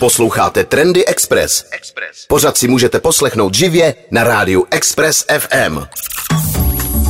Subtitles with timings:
[0.00, 1.64] Posloucháte Trendy Express.
[2.28, 5.78] Pořád si můžete poslechnout živě na rádiu Express FM.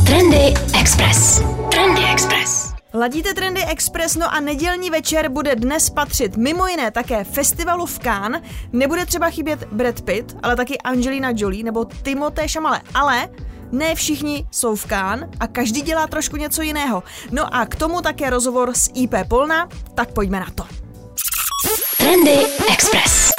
[0.07, 1.43] Trendy Express.
[1.71, 2.73] Trendy Express.
[2.95, 7.99] Ladíte Trendy Express, no a nedělní večer bude dnes patřit mimo jiné také festivalu v
[7.99, 8.43] Cannes.
[8.73, 13.29] Nebude třeba chybět Brad Pitt, ale taky Angelina Jolie nebo Timothée Chalamet, ale
[13.73, 17.03] ne všichni jsou v Cannes a každý dělá trošku něco jiného.
[17.31, 20.90] No a k tomu také rozhovor s IP Polna, tak pojďme na to.
[21.99, 22.37] Trendy
[22.73, 23.31] Express.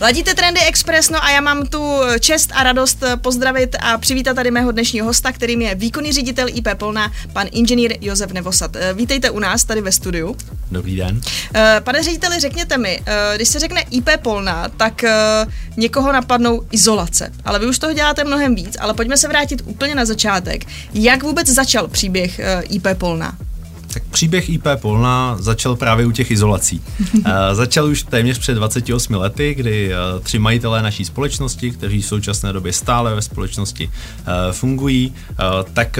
[0.00, 4.50] Ladíte Trendy Express, no a já mám tu čest a radost pozdravit a přivítat tady
[4.50, 8.76] mého dnešního hosta, kterým je výkonný ředitel IP Polna, pan inženýr Josef Nevosad.
[8.76, 10.36] Eh, Vítejte u nás tady ve studiu.
[10.70, 11.20] Dobrý den.
[11.54, 15.04] Eh, Pane řediteli, řekněte mi, eh, když se řekne IP Polna, tak
[15.76, 19.94] někoho napadnou izolace, ale vy už toho děláte mnohem víc, ale pojďme se vrátit úplně
[19.94, 20.64] na začátek.
[20.94, 23.36] Jak vůbec začal příběh IP Polna?
[23.94, 26.82] Tak příběh IP Polna začal právě u těch izolací.
[27.52, 32.72] začal už téměř před 28 lety, kdy tři majitelé naší společnosti, kteří v současné době
[32.72, 33.90] stále ve společnosti
[34.52, 35.14] fungují,
[35.72, 35.98] tak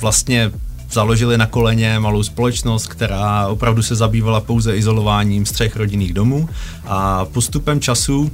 [0.00, 0.52] vlastně
[0.92, 6.48] založili na koleně malou společnost, která opravdu se zabývala pouze izolováním střech rodinných domů
[6.86, 8.30] a postupem času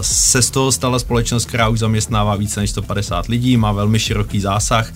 [0.00, 4.40] se z toho stala společnost, která už zaměstnává více než 150 lidí, má velmi široký
[4.40, 4.92] zásah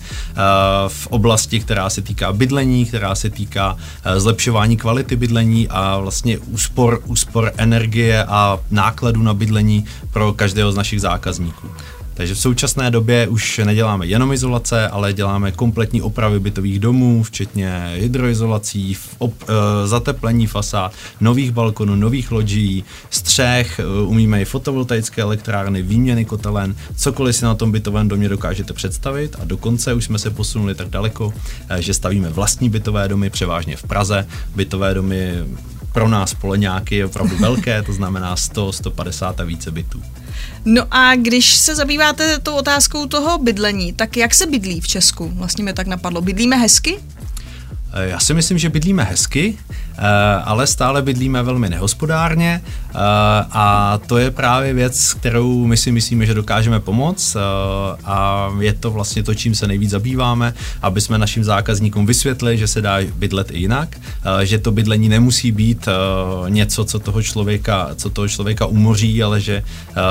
[0.87, 3.77] v oblasti, která se týká bydlení, která se týká
[4.17, 10.75] zlepšování kvality bydlení a vlastně úspor, úspor energie a nákladu na bydlení pro každého z
[10.75, 11.67] našich zákazníků.
[12.19, 17.93] Takže v současné době už neděláme jenom izolace, ale děláme kompletní opravy bytových domů, včetně
[17.95, 25.81] hydroizolací, op, e, zateplení fasád, nových balkonů, nových loďí, střech, e, umíme i fotovoltaické elektrárny,
[25.81, 30.29] výměny kotelen, cokoliv si na tom bytovém domě dokážete představit a dokonce už jsme se
[30.29, 31.33] posunuli tak daleko,
[31.69, 35.43] e, že stavíme vlastní bytové domy, převážně v Praze, bytové domy
[35.93, 40.01] pro nás poleňáky je opravdu velké, to znamená 100, 150 a více bytů.
[40.65, 45.31] No a když se zabýváte tou otázkou toho bydlení, tak jak se bydlí v Česku?
[45.33, 46.21] Vlastně mě tak napadlo.
[46.21, 46.99] Bydlíme hezky?
[47.93, 50.01] Já si myslím, že bydlíme hezky, eh,
[50.43, 52.97] ale stále bydlíme velmi nehospodárně eh,
[53.51, 57.39] a to je právě věc, kterou my si myslíme, že dokážeme pomoct eh,
[58.05, 62.67] a je to vlastně to, čím se nejvíc zabýváme, aby jsme našim zákazníkům vysvětlili, že
[62.67, 63.97] se dá bydlet i jinak,
[64.43, 65.87] že to bydlení nemusí být
[66.47, 69.63] něco, co toho člověka, co toho člověka umoří, ale že,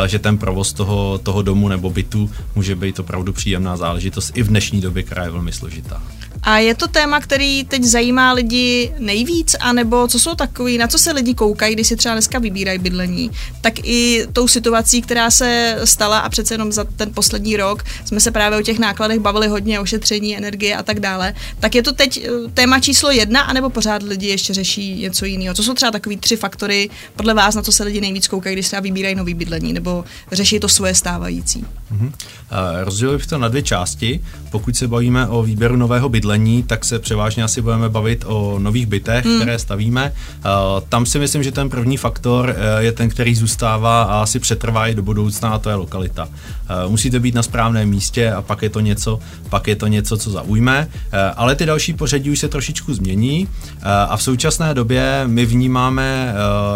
[0.07, 4.49] že ten provoz toho, toho domu nebo bytu může být opravdu příjemná záležitost i v
[4.49, 6.03] dnešní době, která je velmi složitá.
[6.43, 10.99] A je to téma, který teď zajímá lidi nejvíc, anebo co jsou takový, na co
[10.99, 15.79] se lidi koukají, když si třeba dneska vybírají bydlení, tak i tou situací, která se
[15.85, 19.49] stala a přece jenom za ten poslední rok jsme se právě o těch nákladech bavili
[19.49, 21.35] hodně, o šetření energie a tak dále.
[21.61, 25.55] Tak je to teď eh, téma číslo jedna, anebo pořád lidi ještě řeší něco jiného?
[25.55, 28.67] Co jsou třeba takový tři faktory podle vás, na co se lidi nejvíc koukají, když
[28.67, 31.65] třeba vybírají nový bydlení, nebo řeší to svoje stávající?
[31.93, 32.07] Mm-hmm.
[32.07, 34.21] Uh, rozděluji to na dvě části.
[34.51, 38.87] Pokud se bavíme o výběru nového bydlení, tak se převážně asi budeme bavit o nových
[38.87, 39.37] bytech, hmm.
[39.37, 40.13] které stavíme.
[40.13, 40.51] Uh,
[40.89, 44.87] tam si myslím, že ten první faktor uh, je ten, který zůstává a asi přetrvá
[44.87, 46.29] i do budoucna, a to je lokalita.
[46.85, 49.19] Uh, musíte být na správném místě a pak je to něco,
[49.49, 50.89] pak je to něco, co zaujme.
[51.37, 53.49] Ale ty další pořadí už se trošičku změní
[54.09, 56.35] a v současné době my vnímáme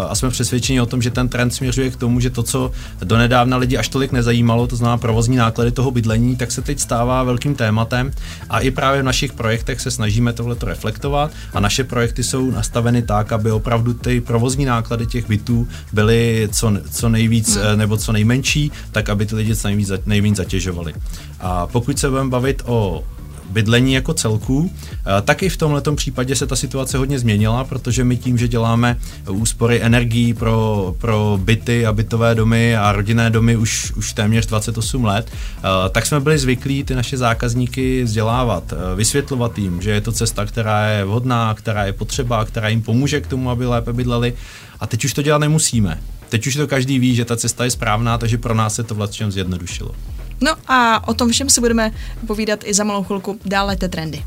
[0.09, 2.71] a jsme přesvědčeni o tom, že ten trend směřuje k tomu, že to, co
[3.05, 7.23] donedávna lidi až tolik nezajímalo, to znamená provozní náklady toho bydlení, tak se teď stává
[7.23, 8.11] velkým tématem
[8.51, 13.03] a i právě v našich projektech se snažíme tohle reflektovat a naše projekty jsou nastaveny
[13.03, 17.79] tak, aby opravdu ty provozní náklady těch bytů byly co, co nejvíc hmm.
[17.79, 20.95] nebo co nejmenší, tak aby ty lidi co nejvíc, nejvíc zatěžovali.
[21.41, 23.05] A pokud se budeme bavit o
[23.53, 28.05] bydlení jako celku, eh, tak i v tomhle případě se ta situace hodně změnila, protože
[28.05, 28.97] my tím, že děláme
[29.31, 35.05] úspory energií pro, pro byty a bytové domy a rodinné domy už, už téměř 28
[35.05, 40.01] let, eh, tak jsme byli zvyklí ty naše zákazníky vzdělávat, eh, vysvětlovat jim, že je
[40.01, 43.93] to cesta, která je vhodná, která je potřeba, která jim pomůže k tomu, aby lépe
[43.93, 44.35] bydleli.
[44.81, 45.99] A teď už to dělat nemusíme.
[46.33, 48.95] Teď už to každý ví, že ta cesta je správná, takže pro nás se to
[48.95, 49.95] vlastně zjednodušilo.
[50.41, 51.93] No a o tom všem si budeme
[52.27, 53.39] povídat i za malou chvilku.
[53.45, 54.25] Dále te trendy.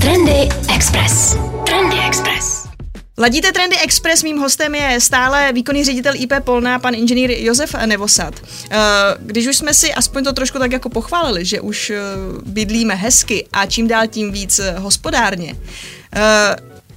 [0.00, 1.36] Trendy Express.
[1.66, 2.68] Trendy Express.
[3.18, 8.34] Ladíte Trendy Express, mým hostem je stále výkonný ředitel IP Polná, pan inženýr Josef Nevosad.
[8.70, 8.78] Eh,
[9.20, 12.00] když už jsme si aspoň to trošku tak jako pochválili, že už eh,
[12.46, 15.56] bydlíme hezky a čím dál tím víc eh, hospodárně,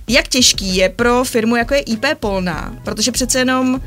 [0.08, 3.80] jak těžký je pro firmu, jako je IP Polna, protože přece jenom uh,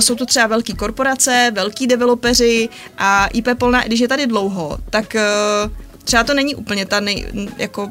[0.00, 2.68] jsou to třeba velké korporace, velký developeři
[2.98, 5.72] a IP Polna, když je tady dlouho, tak uh,
[6.04, 7.26] třeba to není úplně ta nej,
[7.56, 7.90] jako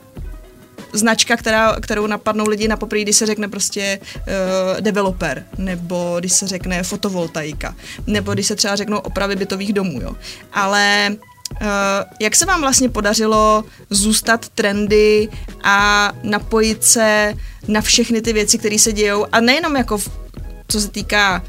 [0.94, 6.34] značka, která, kterou napadnou lidi na poprvé, když se řekne prostě uh, developer, nebo když
[6.34, 7.76] se řekne fotovoltaika,
[8.08, 10.16] nebo když se třeba řeknou opravy bytových domů, jo.
[10.54, 11.16] Ale
[12.20, 15.30] jak se vám vlastně podařilo zůstat trendy
[15.64, 17.34] a napojit se
[17.68, 19.26] na všechny ty věci, které se dějou?
[19.32, 20.10] A nejenom jako v,
[20.68, 21.44] co se týká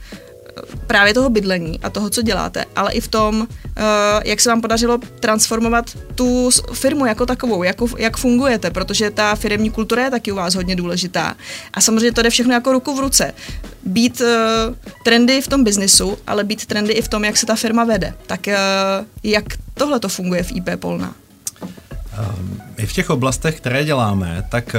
[0.87, 3.82] právě toho bydlení a toho, co děláte, ale i v tom, eh,
[4.25, 9.70] jak se vám podařilo transformovat tu firmu jako takovou, jako, jak fungujete, protože ta firmní
[9.70, 11.37] kultura je taky u vás hodně důležitá.
[11.75, 13.32] A samozřejmě to jde všechno jako ruku v ruce.
[13.85, 14.75] Být uh,
[15.05, 18.14] trendy v tom biznisu, ale být trendy i v tom, jak se ta firma vede.
[18.26, 18.52] Tak uh,
[19.23, 19.44] jak
[19.75, 21.14] tohle to funguje v IP Polna?
[21.62, 24.76] Um, I v těch oblastech, které děláme, tak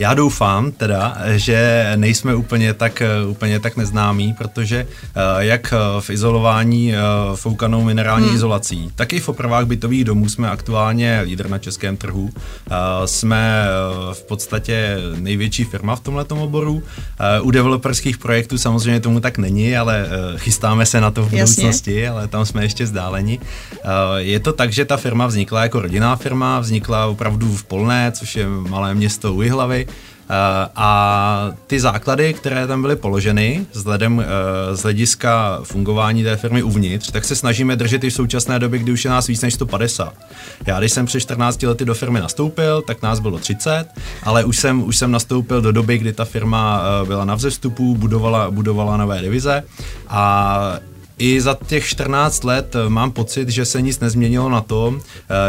[0.00, 6.94] já doufám teda, že nejsme úplně tak, úplně tak neznámí, protože eh, jak v izolování
[6.94, 6.98] eh,
[7.34, 8.36] foukanou minerální hmm.
[8.36, 12.30] izolací, tak i v opravách bytových domů jsme aktuálně lídr na českém trhu.
[12.34, 12.72] Eh,
[13.06, 13.64] jsme
[14.12, 16.82] v podstatě největší firma v tomhle oboru.
[17.42, 22.10] U developerských projektů samozřejmě tomu tak není, ale chystáme se na to v budoucnosti, Jasně.
[22.10, 23.40] ale tam jsme ještě vzdáleni.
[24.16, 28.36] Je to tak, že ta firma vznikla jako rodinná firma, vznikla opravdu v Polné, což
[28.36, 29.89] je malé město u Jihlavy Eh,
[30.76, 37.10] a ty základy, které tam byly položeny vzhledem eh, z hlediska fungování té firmy uvnitř,
[37.10, 40.14] tak se snažíme držet i v současné době, kdy už je nás víc než 150.
[40.66, 43.86] Já když jsem před 14 lety do firmy nastoupil, tak nás bylo 30,
[44.22, 47.96] ale už jsem, už jsem nastoupil do doby, kdy ta firma eh, byla na vzestupu,
[47.96, 49.62] budovala, budovala nové divize
[50.08, 50.80] a
[51.20, 55.00] i za těch 14 let mám pocit, že se nic nezměnilo na tom,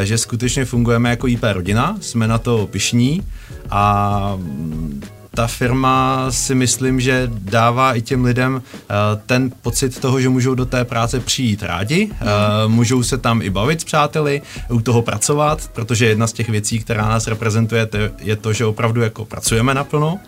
[0.04, 3.22] že skutečně fungujeme jako IP rodina, jsme na to pišní
[3.70, 4.40] a
[5.36, 8.62] ta firma si myslím, že dává i těm lidem uh,
[9.26, 13.50] ten pocit toho, že můžou do té práce přijít rádi, uh, můžou se tam i
[13.50, 17.90] bavit s přáteli, u toho pracovat, protože jedna z těch věcí, která nás reprezentuje,
[18.20, 20.20] je to, že opravdu jako pracujeme naplno, uh,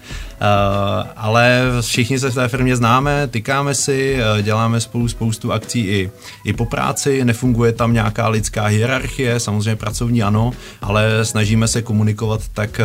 [1.15, 6.11] ale všichni se v té firmě známe, tykáme si, děláme spolu spoustu akcí i,
[6.45, 10.51] i po práci, nefunguje tam nějaká lidská hierarchie, samozřejmě pracovní ano,
[10.81, 12.81] ale snažíme se komunikovat tak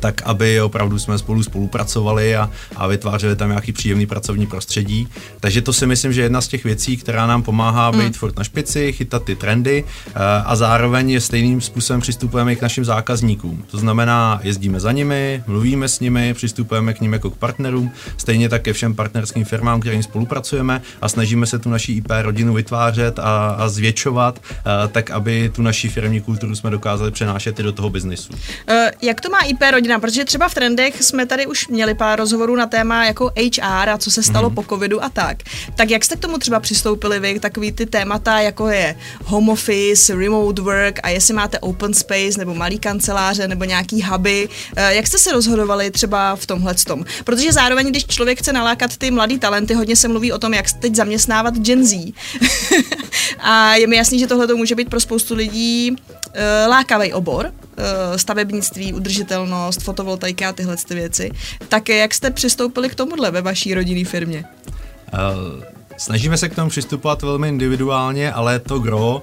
[0.00, 5.08] tak aby opravdu jsme spolu spolupracovali a, a vytvářeli tam nějaký příjemný pracovní prostředí.
[5.40, 8.12] Takže to si myslím, že je jedna z těch věcí, která nám pomáhá být mm.
[8.12, 10.12] furt na špici, chytat ty trendy eh,
[10.44, 13.64] a zároveň je stejným způsobem přistupujeme i k našim zákazníkům.
[13.70, 18.48] To znamená, jezdíme za nimi, mluvíme s nimi, přistupujeme k nim jako k partnerům, stejně
[18.48, 23.18] tak ke všem partnerským firmám, kterým spolupracujeme a snažíme se tu naší IP rodinu vytvářet
[23.18, 27.62] a, a zvětšovat, a, eh, tak aby tu naší firmní kulturu jsme dokázali přenášet i
[27.62, 28.32] do toho biznisu.
[28.32, 31.94] Uh, jak to má IP rodina rodina, protože třeba v trendech jsme tady už měli
[31.94, 34.54] pár rozhovorů na téma jako HR a co se stalo mm.
[34.54, 35.42] po covidu a tak.
[35.76, 40.14] Tak jak jste k tomu třeba přistoupili vy, takový ty témata, jako je home office,
[40.14, 45.06] remote work a jestli máte open space nebo malý kanceláře nebo nějaký huby, eh, jak
[45.06, 47.04] jste se rozhodovali třeba v tomhle tom?
[47.24, 50.72] Protože zároveň, když člověk chce nalákat ty mladý talenty, hodně se mluví o tom, jak
[50.72, 52.12] teď zaměstnávat Gen Z.
[53.38, 55.96] a je mi jasný, že tohle to může být pro spoustu lidí
[56.68, 61.30] lákavý obor, uh, stavebnictví, udržitelnost, fotovoltaika a tyhle ty věci.
[61.68, 64.44] Tak jak jste přistoupili k tomuhle ve vaší rodinné firmě?
[65.12, 69.22] Uh Snažíme se k tomu přistupovat velmi individuálně, ale to gro uh,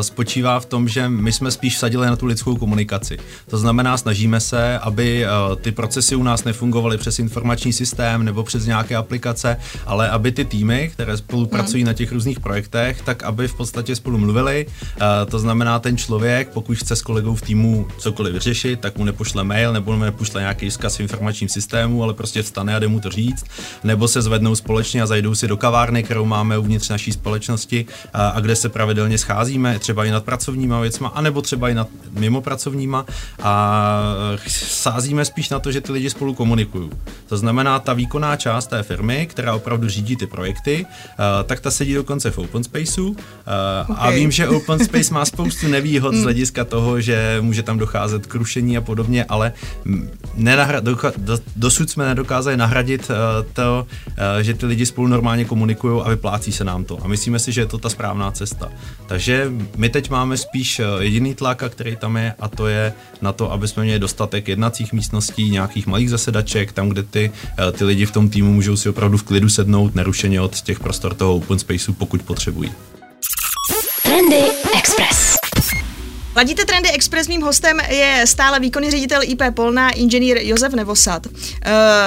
[0.00, 3.18] spočívá v tom, že my jsme spíš vsadili na tu lidskou komunikaci.
[3.50, 8.44] To znamená, snažíme se, aby uh, ty procesy u nás nefungovaly přes informační systém nebo
[8.44, 9.56] přes nějaké aplikace,
[9.86, 11.86] ale aby ty týmy, které spolupracují hmm.
[11.86, 14.66] na těch různých projektech, tak aby v podstatě spolu mluvili.
[14.66, 19.04] Uh, to znamená, ten člověk, pokud chce s kolegou v týmu cokoliv vyřešit, tak mu
[19.04, 22.88] nepošle mail nebo mu nepošle nějaký vzkaz v informačním systému, ale prostě vstane a jde
[22.88, 23.44] mu to říct,
[23.84, 27.86] nebo se zvednou společně a zajdou si do kavárny kavárny, kterou máme uvnitř naší společnosti
[28.12, 31.88] a, a kde se pravidelně scházíme, třeba i nad pracovníma věcma, anebo třeba i nad
[32.10, 33.04] mimo pracovníma
[33.42, 34.02] a
[34.46, 36.90] sázíme spíš na to, že ty lidi spolu komunikují.
[37.28, 40.86] To znamená, ta výkonná část té firmy, která opravdu řídí ty projekty,
[41.44, 43.16] tak ta sedí dokonce v Open Spaceu
[43.88, 43.96] okay.
[43.98, 46.24] a vím, že Open Space má spoustu nevýhod z hmm.
[46.24, 49.52] hlediska toho, že může tam docházet k rušení a podobně, ale
[50.38, 53.10] nenahra- do, dosud jsme nedokázali nahradit
[53.52, 53.86] to,
[54.40, 56.98] že ty lidi spolu normálně komunikují produkují a vyplácí se nám to.
[57.04, 58.68] A myslíme si, že je to ta správná cesta.
[59.06, 62.92] Takže my teď máme spíš eh, jediný tlak, který tam je, a to je
[63.22, 67.72] na to, aby jsme měli dostatek jednacích místností, nějakých malých zasedaček, tam, kde ty, eh,
[67.72, 71.14] ty lidi v tom týmu můžou si opravdu v klidu sednout, nerušeně od těch prostor
[71.14, 72.72] toho open spaceu, pokud potřebují.
[74.02, 74.42] Trendy
[74.78, 75.37] Express.
[76.38, 81.26] Ladíte Trendy Express, mým hostem je stále výkonný ředitel IP Polna, inženýr Josef Nevosad.
[81.26, 81.32] Uh,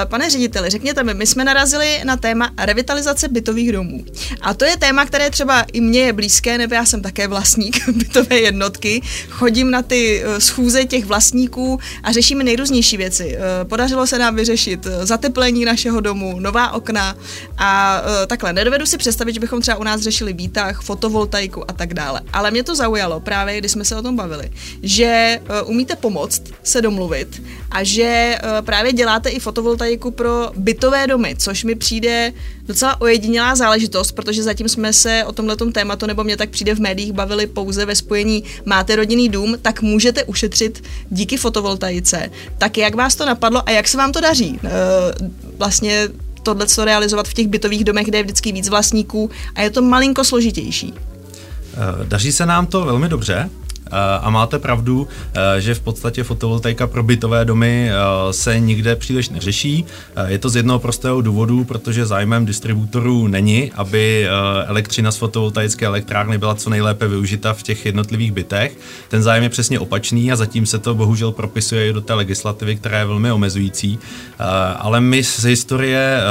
[0.06, 4.06] pane řediteli, řekněte mi, my jsme narazili na téma revitalizace bytových domů.
[4.42, 7.88] A to je téma, které třeba i mně je blízké, nebo já jsem také vlastník
[7.94, 9.02] bytové jednotky.
[9.30, 13.38] Chodím na ty uh, schůze těch vlastníků a řešíme nejrůznější věci.
[13.38, 17.16] Uh, podařilo se nám vyřešit zateplení našeho domu, nová okna
[17.58, 18.54] a uh, takhle.
[18.54, 22.22] Nedovedu si představit, že bychom třeba u nás řešili výtah, fotovoltaiku a tak dále.
[22.34, 24.52] Ale mě to zaujalo právě, když jsme se o tom bavili,
[24.84, 31.08] že uh, umíte pomoct se domluvit a že uh, právě děláte i fotovoltaiku pro bytové
[31.08, 32.34] domy, což mi přijde
[32.68, 36.80] docela ojedinělá záležitost, protože zatím jsme se o tomhle tématu, nebo mě tak přijde v
[36.80, 42.30] médiích, bavili pouze ve spojení máte rodinný dům, tak můžete ušetřit díky fotovoltaice.
[42.58, 44.60] Tak jak vás to napadlo a jak se vám to daří?
[44.64, 44.70] Uh,
[45.58, 46.08] vlastně
[46.44, 49.82] tohle co realizovat v těch bytových domech, kde je vždycky víc vlastníků a je to
[49.82, 50.94] malinko složitější.
[52.04, 53.50] Daří se nám to velmi dobře.
[54.22, 59.30] A máte pravdu, eh, že v podstatě fotovoltaika pro bytové domy eh, se nikde příliš
[59.30, 59.86] neřeší.
[60.16, 64.28] Eh, je to z jednoho prostého důvodu, protože zájmem distributorů není, aby
[64.66, 68.78] elektřina z fotovoltaické elektrárny byla co nejlépe využita v těch jednotlivých bytech.
[69.08, 72.76] Ten zájem je přesně opačný a zatím se to bohužel propisuje i do té legislativy,
[72.76, 74.00] která je velmi omezující.
[74.78, 76.22] Ale my z historie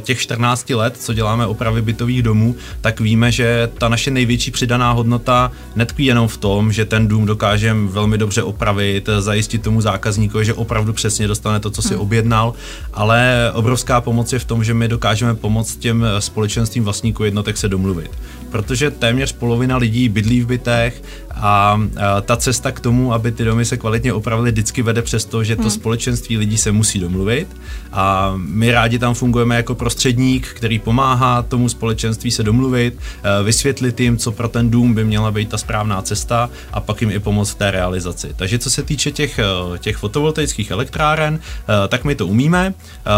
[0.00, 4.92] těch 14 let, co děláme opravy bytových domů, tak víme, že ta naše největší přidaná
[4.92, 10.44] hodnota netkví jenom v tom, že ten dům dokážeme velmi dobře opravit, zajistit tomu zákazníkovi,
[10.44, 12.02] že opravdu přesně dostane to, co si hmm.
[12.02, 12.54] objednal,
[12.94, 17.68] ale obrovská pomoc je v tom, že my dokážeme pomoct těm společenstvím vlastníků jednotek se
[17.68, 18.10] domluvit.
[18.50, 21.02] Protože téměř polovina lidí bydlí v bytech
[21.34, 21.80] a
[22.22, 25.56] ta cesta k tomu, aby ty domy se kvalitně opravily, vždycky vede přes to, že
[25.56, 25.70] to hmm.
[25.70, 27.48] společenství lidí se musí domluvit
[27.92, 32.98] a my rádi tam fungujeme jako prostředník, který pomáhá tomu společenství se domluvit,
[33.44, 37.10] vysvětlit jim, co pro ten dům by měla být ta správná cesta a pak jim
[37.10, 38.28] i pomoct v té realizaci.
[38.36, 42.74] Takže co se týče těch, eh, těch fotovoltaických elektráren, eh, tak my to umíme.
[42.74, 43.10] Eh,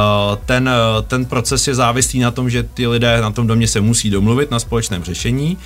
[0.46, 0.70] ten,
[1.06, 4.50] ten proces je závislý na tom, že ty lidé na tom domě se musí domluvit
[4.50, 5.58] na společném řešení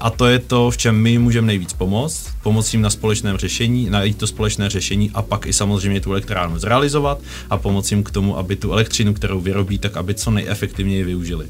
[0.00, 2.26] a to je to, v čem my můžeme nejvíc pomoct.
[2.42, 6.58] Pomoct jim na společném řešení, najít to společné řešení a pak i samozřejmě tu elektrárnu
[6.58, 7.18] zrealizovat
[7.50, 11.46] a pomoct jim k tomu, aby tu elektřinu, kterou vyrobí, tak aby co nejefektivněji využili.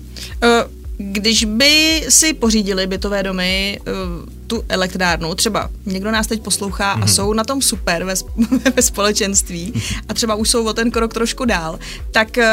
[0.98, 3.78] Když by si pořídili bytové domy
[4.48, 7.02] tu elektrárnu, třeba někdo nás teď poslouchá mm-hmm.
[7.02, 7.08] a mhm.
[7.08, 8.14] jsou na tom super ve,
[8.76, 9.72] ve společenství
[10.08, 11.78] a třeba už jsou o ten krok trošku dál,
[12.10, 12.44] tak uh,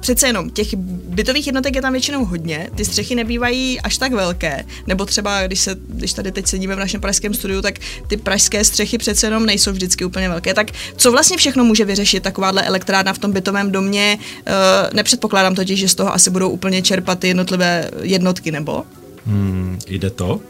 [0.00, 4.64] přece jenom těch bytových jednotek je tam většinou hodně, ty střechy nebývají až tak velké,
[4.86, 7.74] nebo třeba když, se, když tady teď sedíme v našem pražském studiu, tak
[8.06, 10.54] ty pražské střechy přece jenom nejsou vždycky úplně velké.
[10.54, 14.18] Tak co vlastně všechno může vyřešit takováhle elektrárna v tom bytovém domě?
[14.18, 14.54] Uh,
[14.92, 18.84] nepředpokládám totiž, že z toho asi budou úplně čerpat ty jednotlivé jednotky, nebo?
[19.26, 20.40] Hmm, jde to.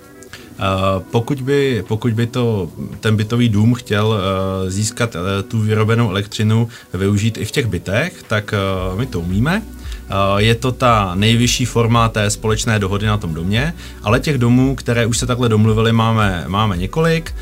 [0.61, 6.11] Uh, pokud, by, pokud by to ten bytový dům chtěl uh, získat uh, tu vyrobenou
[6.11, 8.55] elektřinu, využít i v těch bytech, tak
[8.97, 9.62] my to umíme.
[10.11, 14.75] Eh, je to ta nejvyšší forma té společné dohody na tom domě, ale těch domů,
[14.75, 17.35] které už se takhle domluvili, máme, máme několik.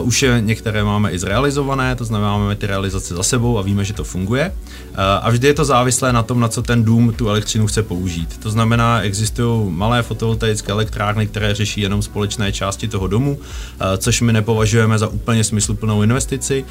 [0.00, 3.62] Uh, už je některé máme i zrealizované, to znamená, máme ty realizace za sebou a
[3.62, 4.52] víme, že to funguje.
[4.90, 7.82] Uh, a vždy je to závislé na tom, na co ten dům tu elektřinu chce
[7.82, 8.38] použít.
[8.38, 14.20] To znamená, existují malé fotovoltaické elektrárny, které řeší jenom společné části toho domu, uh, což
[14.20, 16.64] my nepovažujeme za úplně smysluplnou investici,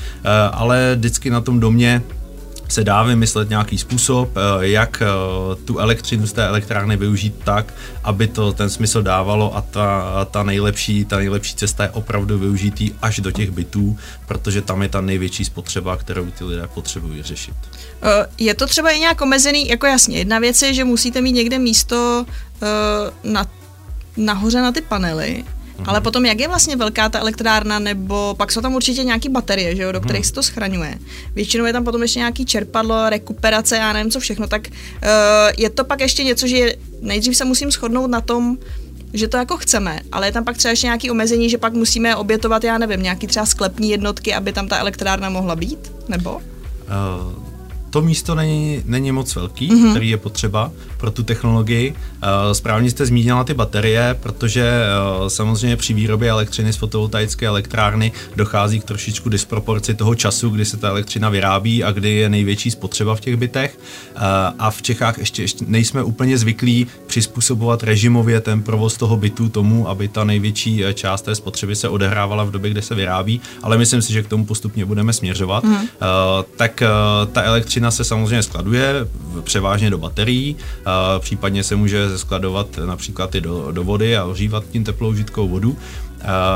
[0.51, 2.01] ale vždycky na tom domě
[2.69, 5.05] se dá vymyslet nějaký způsob, eh, jak eh,
[5.65, 7.73] tu elektřinu z té elektrárny využít tak,
[8.03, 12.91] aby to ten smysl dávalo a ta, ta, nejlepší, ta nejlepší cesta je opravdu využitý
[13.01, 13.97] až do těch bytů,
[14.27, 17.55] protože tam je ta největší spotřeba, kterou ty lidé potřebují řešit.
[18.03, 21.31] Eh, je to třeba i nějak omezený, jako jasně, jedna věc je, že musíte mít
[21.31, 22.25] někde místo
[23.23, 23.45] na,
[24.17, 25.43] nahoře na ty panely,
[25.79, 25.89] Mm-hmm.
[25.89, 29.75] Ale potom, jak je vlastně velká ta elektrárna, nebo pak jsou tam určitě nějaké baterie,
[29.75, 30.27] že jo, do kterých mm-hmm.
[30.27, 30.99] se to schraňuje.
[31.35, 34.73] Většinou je tam potom ještě nějaký čerpadlo, rekuperace, já nevím co všechno, tak uh,
[35.57, 38.57] je to pak ještě něco, že nejdřív se musím shodnout na tom,
[39.13, 42.15] že to jako chceme, ale je tam pak třeba ještě nějaký omezení, že pak musíme
[42.15, 46.35] obětovat, já nevím, nějaký třeba sklepní jednotky, aby tam ta elektrárna mohla být, nebo?
[46.35, 47.48] Uh,
[47.89, 49.91] to místo není, není moc velký, mm-hmm.
[49.91, 51.91] který je potřeba pro tu technologii.
[51.91, 54.71] Uh, správně jste zmínila ty baterie, protože
[55.21, 60.65] uh, samozřejmě při výrobě elektřiny z fotovoltaické elektrárny dochází k trošičku disproporci toho času, kdy
[60.65, 63.79] se ta elektřina vyrábí a kdy je největší spotřeba v těch bytech.
[64.15, 64.21] Uh,
[64.59, 69.89] a v Čechách ještě, ještě nejsme úplně zvyklí přizpůsobovat režimově ten provoz toho bytu tomu,
[69.89, 74.01] aby ta největší část té spotřeby se odehrávala v době, kde se vyrábí, ale myslím
[74.01, 75.63] si, že k tomu postupně budeme směřovat.
[75.63, 75.75] Mm.
[75.75, 75.79] Uh,
[76.57, 79.07] tak uh, ta elektřina elektřina se samozřejmě skladuje
[79.43, 80.55] převážně do baterií,
[81.19, 85.77] případně se může skladovat například i do, do vody a ohřívat tím teplou žitkou vodu.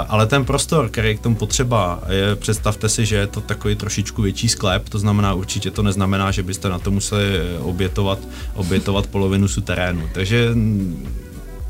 [0.07, 3.75] ale ten prostor, který je k tomu potřeba, je, představte si, že je to takový
[3.75, 8.19] trošičku větší sklep, to znamená určitě to neznamená, že byste na to museli obětovat,
[8.53, 10.09] obětovat polovinu suterénu.
[10.13, 10.49] Takže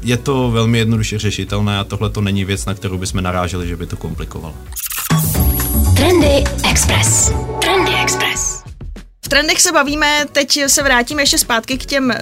[0.01, 3.77] je to velmi jednoduše řešitelné a tohle to není věc, na kterou bychom naráželi, že
[3.77, 4.55] by to komplikovalo.
[5.95, 7.31] Trendy Express.
[7.61, 8.52] Trendy Express
[9.33, 12.17] trendech se bavíme, teď se vrátíme ještě zpátky k těm, eh,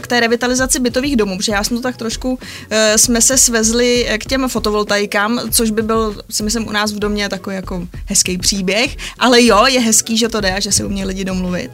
[0.00, 2.38] k té revitalizaci bytových domů, protože já jsem to tak trošku,
[2.70, 6.98] eh, jsme se svezli k těm fotovoltaikám, což by byl, si myslím, u nás v
[6.98, 10.84] domě takový jako hezký příběh, ale jo, je hezký, že to jde a že se
[10.84, 11.70] umí lidi domluvit.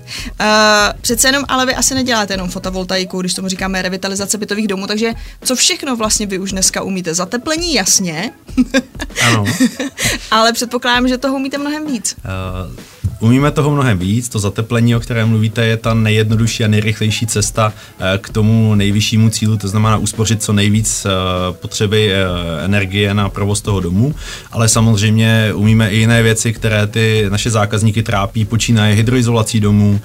[1.00, 5.12] Přece jenom, ale vy asi neděláte jenom fotovoltaiku, když tomu říkáme revitalizace bytových domů, takže
[5.44, 7.14] co všechno vlastně vy už dneska umíte?
[7.14, 8.30] Zateplení, jasně.
[9.26, 9.44] Ano.
[10.30, 12.16] ale předpokládám, že toho umíte mnohem víc.
[12.24, 12.76] Uh,
[13.22, 17.26] umíme toho mnohem víc, to zateplení zateplení, o kterém mluvíte, je ta nejjednodušší a nejrychlejší
[17.26, 21.10] cesta eh, k tomu nejvyššímu cílu, to znamená uspořit co nejvíc eh,
[21.52, 22.24] potřeby eh,
[22.64, 24.14] energie na provoz toho domu,
[24.52, 30.00] ale samozřejmě umíme i jiné věci, které ty naše zákazníky trápí, počínaje hydroizolací domů,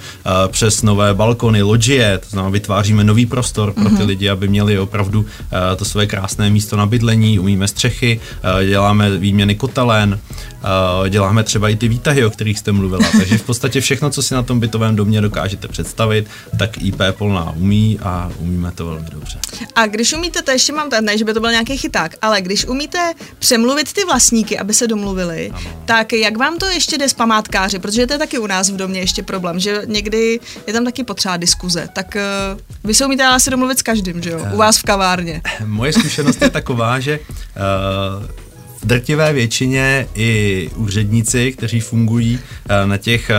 [0.48, 4.06] přes nové balkony, loďie, to znamená vytváříme nový prostor pro ty mm-hmm.
[4.06, 5.26] lidi, aby měli opravdu
[5.78, 8.20] to své krásné místo na bydlení, umíme střechy,
[8.66, 10.20] děláme výměny kotelen,
[11.10, 14.34] děláme třeba i ty výtahy, o kterých jste mluvila, takže v podstatě všechno, co si
[14.34, 16.28] na tom bytovém domě dokážete představit,
[16.60, 19.40] tak IP Polná umí a umíme to velmi dobře.
[19.76, 22.66] A když umíte, to ještě mám ne, že by to byl nějaký chyták, ale když
[22.66, 25.70] umíte přemluvit ty vlastníky, aby se domluvili, ano.
[25.86, 28.76] tak jak vám to ještě jde s památkáři, protože to je taky u nás v
[28.78, 33.26] domě ještě problém, že někdy je tam taky potřeba diskuze, tak uh, vy se umíte
[33.26, 35.42] asi domluvit s každým, že jo, u vás v kavárně.
[35.66, 38.47] Moje zkušenost je taková, že uh,
[38.84, 43.36] drtivé většině i úředníci, kteří fungují eh, na těch eh,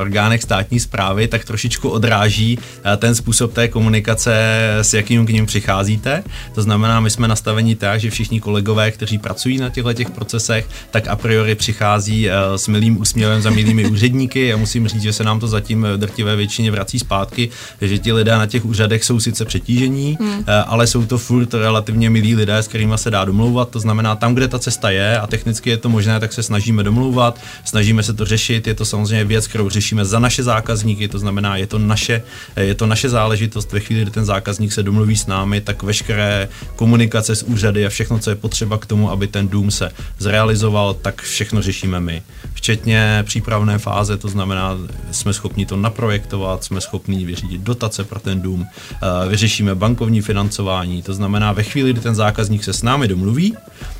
[0.00, 4.36] orgánech státní zprávy, tak trošičku odráží eh, ten způsob té komunikace,
[4.82, 6.24] s jakým k ním přicházíte.
[6.54, 10.68] To znamená, my jsme nastaveni tak, že všichni kolegové, kteří pracují na těchto těch procesech,
[10.90, 14.46] tak a priori přichází s milým úsměvem za milými úředníky.
[14.46, 17.50] Já musím říct, že se nám to zatím v drtivé většině vrací zpátky,
[17.80, 20.44] že ti lidé na těch úřadech jsou sice přetížení, hmm.
[20.66, 23.70] ale jsou to furt relativně milí lidé, s kterými se dá domlouvat.
[23.70, 26.42] To znamená, tam, kde ta cesta cesta je a technicky je to možné, tak se
[26.42, 28.66] snažíme domlouvat, snažíme se to řešit.
[28.66, 32.22] Je to samozřejmě věc, kterou řešíme za naše zákazníky, to znamená, je to naše,
[32.56, 33.72] je to naše záležitost.
[33.72, 37.88] Ve chvíli, kdy ten zákazník se domluví s námi, tak veškeré komunikace s úřady a
[37.88, 42.22] všechno, co je potřeba k tomu, aby ten dům se zrealizoval, tak všechno řešíme my.
[42.54, 44.76] Včetně přípravné fáze, to znamená,
[45.10, 51.02] jsme schopni to naprojektovat, jsme schopni vyřídit dotace pro ten dům, eh, vyřešíme bankovní financování,
[51.02, 53.56] to znamená, ve chvíli, kdy ten zákazník se s námi domluví,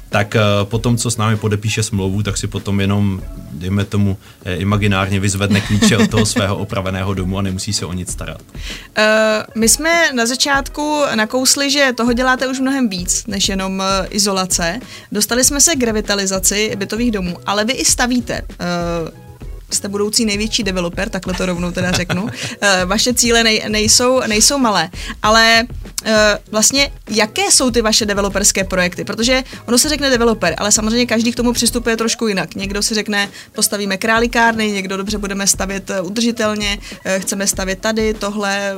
[0.09, 4.57] tak eh, potom, co s námi podepíše smlouvu, tak si potom jenom, dejme tomu, eh,
[4.57, 8.43] imaginárně vyzvedne klíče od toho svého opraveného domu a nemusí se o nic starat.
[8.43, 9.05] Uh,
[9.55, 14.81] my jsme na začátku nakousli, že toho děláte už mnohem víc než jenom izolace.
[15.13, 18.43] Dostali jsme se k revitalizaci bytových domů, ale vy i stavíte.
[18.43, 19.26] Uh,
[19.71, 22.27] jste budoucí největší developer, takhle to rovnou teda řeknu.
[22.61, 24.91] Eh, vaše cíle nej, nejsou, nejsou malé,
[25.23, 25.67] ale
[26.05, 29.05] eh, vlastně jaké jsou ty vaše developerské projekty?
[29.05, 32.55] Protože ono se řekne developer, ale samozřejmě každý k tomu přistupuje trošku jinak.
[32.55, 36.79] Někdo si řekne, postavíme králikárny, někdo dobře budeme stavět eh, udržitelně,
[37.19, 38.77] chceme stavět tady, tohle,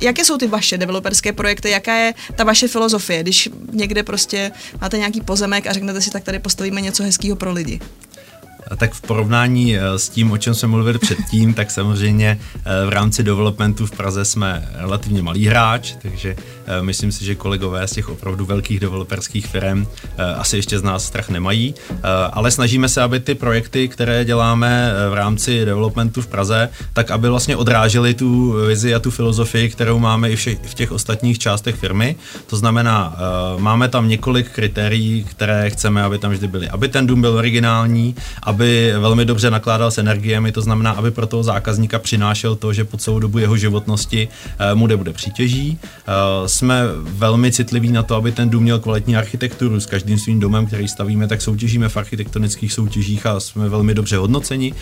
[0.00, 4.98] jaké jsou ty vaše developerské projekty, jaká je ta vaše filozofie, když někde prostě máte
[4.98, 7.80] nějaký pozemek a řeknete si, tak tady postavíme něco hezkého pro lidi?
[8.76, 12.88] Tak v porovnání eh, s tím, o čem jsme mluvili předtím, tak samozřejmě eh, v
[12.88, 16.36] rámci developmentu v Praze jsme relativně malý hráč, takže
[16.80, 19.86] myslím si, že kolegové z těch opravdu velkých developerských firm
[20.36, 21.74] asi ještě z nás strach nemají,
[22.32, 27.28] ale snažíme se, aby ty projekty, které děláme v rámci developmentu v Praze, tak aby
[27.28, 32.16] vlastně odrážely tu vizi a tu filozofii, kterou máme i v těch ostatních částech firmy.
[32.46, 33.16] To znamená,
[33.58, 36.68] máme tam několik kritérií, které chceme, aby tam vždy byly.
[36.68, 41.26] Aby ten dům byl originální, aby velmi dobře nakládal s energiemi, to znamená, aby pro
[41.26, 45.78] toho zákazníka přinášel to, že po celou dobu jeho životnosti eh, mu nebude přítěží.
[46.52, 49.80] Eh, jsme velmi citliví na to, aby ten dům měl kvalitní architekturu.
[49.80, 54.16] S každým svým domem, který stavíme, tak soutěžíme v architektonických soutěžích a jsme velmi dobře
[54.16, 54.74] hodnoceni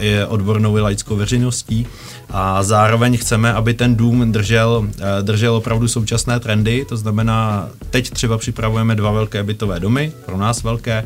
[0.00, 1.86] i odbornou i laickou veřejností.
[2.30, 8.10] A zároveň chceme, aby ten dům držel, eh, držel opravdu současné trendy, to znamená, teď
[8.10, 11.04] třeba připravujeme dva velké bytové domy, pro nás velké,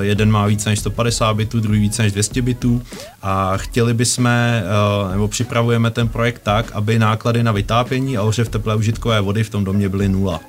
[0.00, 2.82] jeden má více než 150 150 bitů, druhý více než 200 bitů
[3.22, 4.62] a chtěli bychom, eh,
[5.10, 9.50] nebo připravujeme ten projekt tak, aby náklady na vytápění a ohřev teplé užitkové vody v
[9.50, 10.40] tom domě byly nula.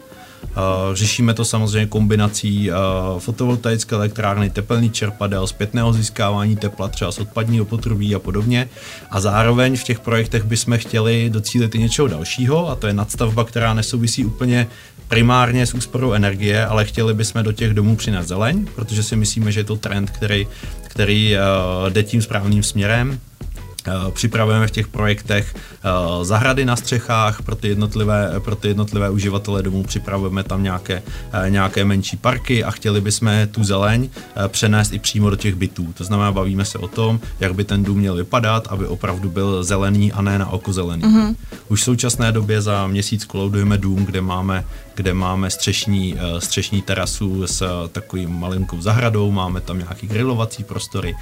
[0.93, 2.71] Řešíme to samozřejmě kombinací
[3.19, 8.69] fotovoltaické elektrárny, tepelný čerpadel, zpětného získávání tepla třeba z odpadního potrubí a podobně.
[9.09, 13.43] A zároveň v těch projektech bychom chtěli docílit i něčeho dalšího, a to je nadstavba,
[13.43, 14.67] která nesouvisí úplně
[15.07, 19.51] primárně s úsporou energie, ale chtěli bychom do těch domů přinést zeleň, protože si myslíme,
[19.51, 20.47] že je to trend, který,
[20.83, 23.19] který uh, jde tím správným směrem.
[23.87, 25.89] Eh, připravujeme v těch projektech eh,
[26.25, 31.49] zahrady na střechách pro ty jednotlivé, pro ty jednotlivé uživatele domů, připravujeme tam nějaké, eh,
[31.49, 34.09] nějaké menší parky a chtěli bychom tu zeleň
[34.47, 35.93] přenést i přímo do těch bytů.
[35.93, 39.63] To znamená, bavíme se o tom, jak by ten dům měl vypadat, aby opravdu byl
[39.63, 41.03] zelený a ne na oko zelený.
[41.03, 41.35] Mm-hmm.
[41.67, 44.65] Už v současné době za měsíc koloudujeme dům, kde máme
[45.01, 51.15] kde máme střešní, střešní terasu s takovým malinkou zahradou, máme tam nějaký grilovací prostory,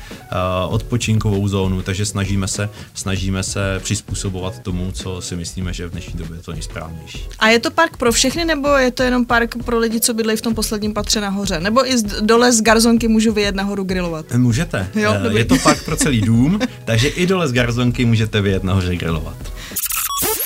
[0.70, 6.14] odpočinkovou zónu, takže snažíme se, snažíme se přizpůsobovat tomu, co si myslíme, že v dnešní
[6.14, 7.28] době je to nejsprávnější.
[7.40, 10.38] A je to park pro všechny, nebo je to jenom park pro lidi, co bydlejí
[10.38, 11.60] v tom posledním patře nahoře?
[11.60, 14.26] Nebo i z, dole z garzonky můžu vyjet nahoru grilovat?
[14.34, 14.88] Můžete.
[14.96, 18.64] Jo, eh, je to park pro celý dům, takže i dole z garzonky můžete vyjet
[18.64, 19.38] nahoře grilovat.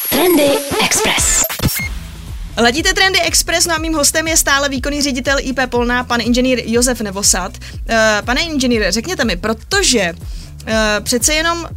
[0.10, 0.50] Trendy
[0.86, 1.33] Express.
[2.58, 6.62] Ladíte Trendy Express, no a mým hostem je stále výkonný ředitel IP Polná, pan inženýr
[6.66, 7.58] Josef Nevosad.
[7.58, 11.68] Uh, pane inženýre, řekněte mi, protože uh, přece jenom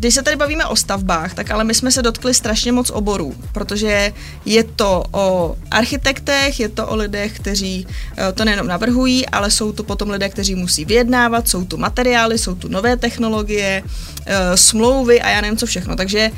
[0.00, 3.34] když se tady bavíme o stavbách, tak ale my jsme se dotkli strašně moc oborů,
[3.52, 4.12] protože
[4.44, 9.72] je to o architektech, je to o lidech, kteří eh, to nejenom navrhují, ale jsou
[9.72, 13.82] to potom lidé, kteří musí vyjednávat, jsou tu materiály, jsou tu nové technologie,
[14.26, 15.96] eh, smlouvy a já nevím co všechno.
[15.96, 16.30] Takže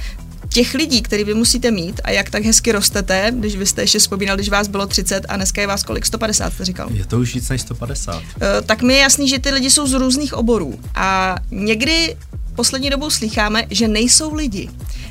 [0.52, 3.98] těch lidí, který vy musíte mít a jak tak hezky rostete, když vy jste ještě
[3.98, 6.06] vzpomínal, když vás bylo 30 a dneska je vás kolik?
[6.06, 6.88] 150, jste říkal?
[6.92, 8.16] Je to už víc než 150.
[8.16, 12.16] Uh, eh, tak mi je jasný, že ty lidi jsou z různých oborů a někdy
[12.54, 14.68] poslední dobou slycháme, že nejsou lidi.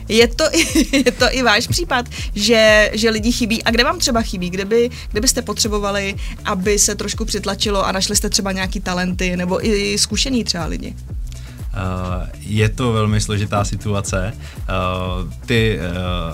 [0.08, 3.64] Je to, i, je to i váš případ, že, že lidi chybí?
[3.64, 4.50] A kde vám třeba chybí?
[4.50, 9.38] Kde, by, kde byste potřebovali, aby se trošku přitlačilo a našli jste třeba nějaký talenty
[9.38, 10.96] nebo i zkušený třeba lidi?
[11.74, 14.34] Eh, je to velmi složitá situace.
[14.34, 14.74] Eh,
[15.46, 15.90] ty eh,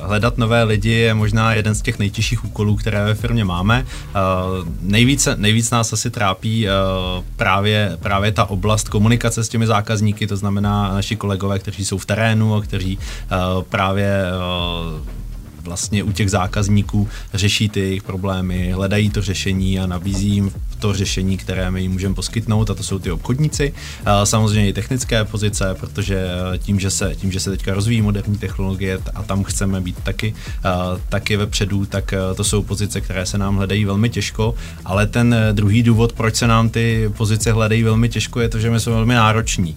[0.08, 3.86] hledat nové lidi je možná jeden z těch nejtěžších úkolů, které ve firmě máme.
[4.82, 6.68] Nejvíce, nejvíc nás asi trápí
[7.36, 12.06] právě, právě ta oblast komunikace s těmi zákazníky, to znamená naši kolegové, kteří jsou v
[12.06, 13.00] terénu a kteří
[13.70, 14.24] právě
[15.68, 20.94] vlastně u těch zákazníků řeší ty jejich problémy, hledají to řešení a nabízí jim to
[20.94, 23.74] řešení, které my jim můžeme poskytnout, a to jsou ty obchodníci.
[24.24, 28.38] Samozřejmě i technické pozice, protože eh, tím, že se, tím, že se teďka rozvíjí moderní
[28.38, 30.34] technologie a tam chceme být taky,
[30.66, 30.70] eh,
[31.10, 35.36] taky vepředu, tak eh, to jsou pozice, které se nám hledají velmi těžko, ale ten
[35.52, 38.94] druhý důvod, proč se nám ty pozice hledají velmi těžko, je to, že my jsme
[38.94, 39.76] velmi nároční.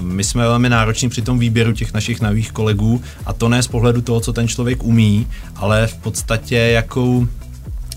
[0.00, 3.68] My jsme velmi nároční při tom výběru těch našich nových kolegů a to ne z
[3.68, 7.28] pohledu toho, co ten člověk umí, ale v podstatě jakou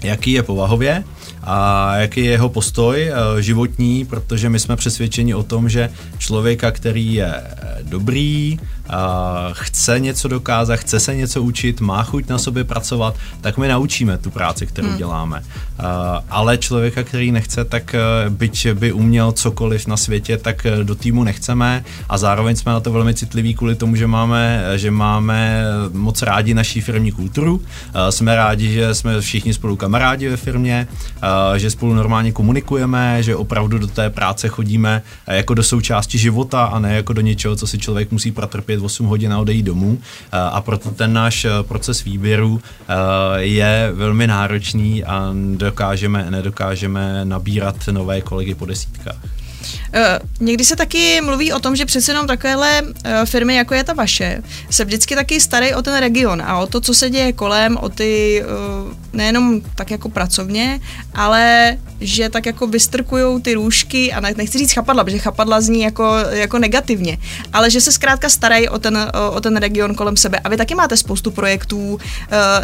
[0.04, 1.04] jaký je povahově
[1.44, 6.72] a jaký je jeho postoj eh, životní, protože my jsme přesvědčeni o tom, že člověka,
[6.72, 7.34] který je
[7.84, 8.60] dobrý,
[9.54, 14.18] chce něco dokázat, chce se něco učit, má chuť na sobě pracovat, tak my naučíme
[14.18, 14.98] tu práci, kterou hmm.
[14.98, 15.44] děláme.
[16.30, 20.96] Ale člověka, který nechce, tak eh, byť by uměl cokoliv na světě, tak eh, do
[20.96, 25.64] týmu nechceme a zároveň jsme na to velmi citliví kvůli tomu, že máme, že máme
[25.94, 27.62] moc rádi naší firmní kulturu.
[28.10, 30.88] Jsme rádi, že jsme všichni spolu kamarádi ve firmě,
[31.56, 36.80] že spolu normálně komunikujeme, že opravdu do té práce chodíme jako do součásti života a
[36.80, 40.00] ne jako do něčeho, co si člověk musí protrpět 8 hodin a odejít domů
[40.32, 42.94] a proto ten náš eh, proces výběru eh,
[43.42, 49.45] je velmi náročný a dokážeme, nedokážeme nabírat nové kolegy po desítkách.
[49.96, 52.92] Uh, někdy se taky mluví o tom, že přece jenom takovéhle uh,
[53.26, 56.82] firmy, jako je ta vaše, se vždycky taky starají o ten region a o to,
[56.82, 60.80] co se děje kolem, o ty uh, nejenom tak jako pracovně,
[61.14, 66.16] ale že tak jako vystrkují ty růžky a nechci říct chapadla, protože chapadla zní jako,
[66.30, 67.18] jako negativně,
[67.54, 70.40] ale že se zkrátka starají o ten, o ten region kolem sebe.
[70.44, 72.00] A vy taky máte spoustu projektů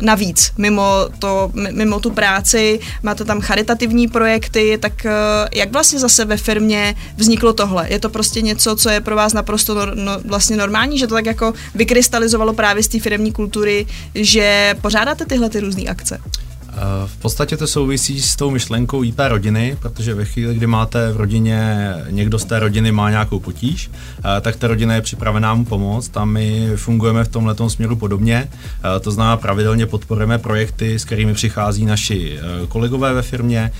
[0.01, 0.83] navíc, mimo,
[1.19, 5.05] to, mimo tu práci, máte tam charitativní projekty, tak
[5.53, 7.87] jak vlastně zase ve firmě vzniklo tohle?
[7.89, 11.13] Je to prostě něco, co je pro vás naprosto no, no, vlastně normální, že to
[11.13, 16.21] tak jako vykrystalizovalo právě z té firmní kultury, že pořádáte tyhle ty různé akce?
[16.73, 21.11] Eh, v podstatě to souvisí s tou myšlenkou IP rodiny, protože ve chvíli, kdy máte
[21.11, 25.53] v rodině, někdo z té rodiny má nějakou potíž, eh, tak ta rodina je připravená
[25.53, 28.49] mu pomoct a my fungujeme v tomhle směru podobně.
[28.51, 33.71] Eh, to znamená, pravidelně podporujeme projekty, s kterými přichází naši kolegové ve firmě,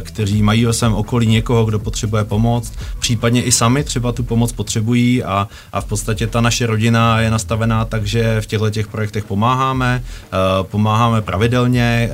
[0.00, 4.52] kteří mají ve svém okolí někoho, kdo potřebuje pomoc, případně i sami třeba tu pomoc
[4.52, 8.88] potřebují a, a v podstatě ta naše rodina je nastavená tak, že v těchto těch
[8.88, 10.02] projektech pomáháme,
[10.62, 12.10] pomáháme pravidelně,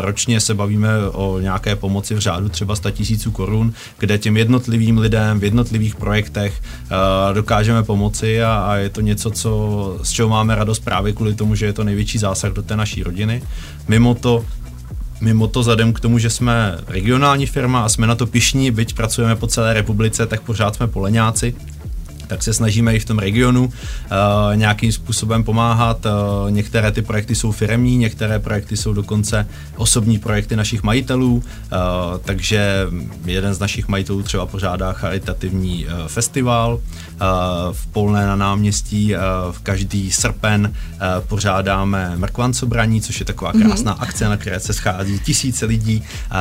[0.00, 4.98] ročně se bavíme o nějaké pomoci v řádu třeba 100 tisíců korun, kde těm jednotlivým
[4.98, 6.62] lidem v jednotlivých projektech
[7.32, 11.54] dokážeme pomoci a, a je to něco, co, z čeho máme radost právě kvůli tomu,
[11.54, 13.42] že je to největší zásah do té naší rodiny.
[13.88, 14.44] Mimo to
[15.20, 18.94] Mimo to, vzhledem k tomu, že jsme regionální firma a jsme na to pišní, byť
[18.94, 21.54] pracujeme po celé republice, tak pořád jsme poleňáci,
[22.26, 26.06] tak se snažíme i v tom regionu uh, nějakým způsobem pomáhat.
[26.06, 31.42] Uh, některé ty projekty jsou firemní, některé projekty jsou dokonce osobní projekty našich majitelů, uh,
[32.24, 32.86] takže
[33.24, 36.80] jeden z našich majitelů třeba pořádá charitativní uh, festival uh,
[37.72, 39.14] v Polné na náměstí.
[39.14, 39.20] Uh,
[39.52, 43.62] v každý srpen uh, pořádáme mrkvancobraní, což je taková mhm.
[43.62, 44.02] krásná mm-hmm.
[44.02, 46.36] akce, na které se schází tisíce lidí uh,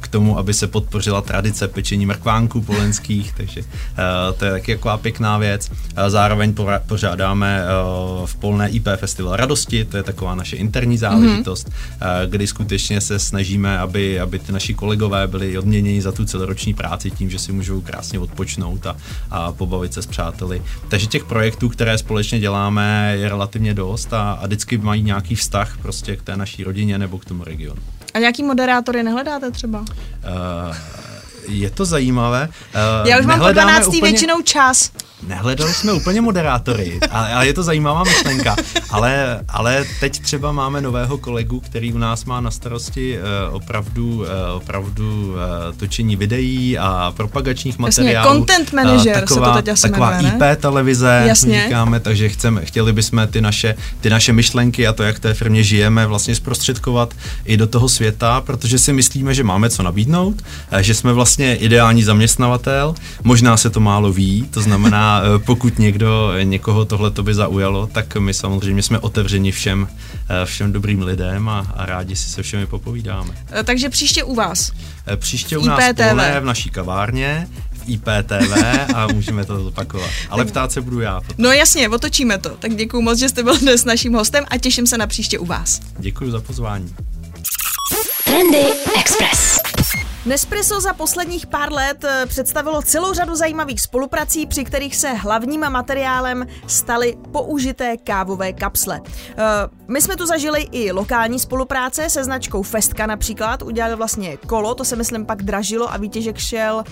[0.00, 3.66] k tomu, aby se podpořila tradice pečení mrkvánků polenských, takže uh,
[4.38, 5.70] to je taky taková pěkná věc.
[6.08, 6.54] Zároveň
[6.86, 7.66] pořádáme eh,
[8.26, 12.26] v Polné IP Festival radosti, to je taková naše interní záležitost, mm-hmm.
[12.26, 17.10] kdy skutečně se snažíme, aby, aby ty naši kolegové byli odměněni za tu celoroční práci
[17.10, 18.96] tím, že si můžou krásně odpočnout a,
[19.30, 20.62] a pobavit se s přáteli.
[20.88, 25.78] Takže těch projektů, které společně děláme, je relativně dost a, a vždycky mají nějaký vztah
[25.82, 27.82] prostě k té naší rodině nebo k tomu regionu.
[28.14, 29.80] A nějaký moderátory nehledáte třeba?
[29.80, 29.86] Uh,
[31.48, 32.48] je to zajímavé.
[33.02, 33.86] Uh, Já už mám po 12.
[33.86, 34.02] úplně...
[34.02, 34.90] většinou čas.
[35.26, 38.56] Nehledali jsme úplně moderátory, ale, ale je to zajímavá myšlenka.
[38.90, 44.16] Ale, ale teď třeba máme nového kolegu, který u nás má na starosti uh, opravdu,
[44.16, 45.34] uh, opravdu
[45.76, 48.28] točení videí a propagačních materiálů.
[48.28, 51.62] Jasně, content manager taková, se to teď asi Taková jmenuje, IP televize, Jasně.
[51.64, 55.62] říkáme, takže chceme, chtěli bychom ty naše, ty naše myšlenky a to, jak té firmě
[55.62, 60.42] žijeme, vlastně zprostředkovat i do toho světa, protože si myslíme, že máme co nabídnout,
[60.80, 66.32] že jsme vlastně ideální zaměstnavatel, možná se to málo ví, to znamená, Eh, pokud někdo,
[66.42, 69.88] někoho tohle to by zaujalo, tak my samozřejmě jsme otevřeni všem,
[70.28, 73.34] eh, všem dobrým lidem a, a rádi si se všemi popovídáme.
[73.50, 74.72] Eh, takže příště u vás?
[75.16, 78.62] Příště u nás polné v naší kavárně, v IPTV
[78.94, 80.10] a můžeme to zopakovat.
[80.30, 81.20] Ale ptát se budu já.
[81.20, 81.36] Potom.
[81.38, 82.50] No jasně, otočíme to.
[82.50, 85.46] Tak děkuji moc, že jste byl dnes naším hostem a těším se na příště u
[85.46, 85.80] vás.
[85.98, 86.94] Děkuji za pozvání.
[88.24, 88.64] Trendy
[89.00, 89.67] Express.
[90.28, 95.60] Nespresso za posledních pár let eh, představilo celou řadu zajímavých spoluprací, při kterých se hlavním
[95.70, 99.00] materiálem staly použité kávové kapsle.
[99.06, 99.34] Eh,
[99.88, 104.84] my jsme tu zažili i lokální spolupráce se značkou Festka například, udělali vlastně kolo, to
[104.84, 106.84] se myslím pak dražilo a výtěžek šel